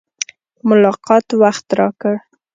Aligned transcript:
ملاقات 0.69 1.27
وخت 1.41 1.67
راکړ. 1.79 2.15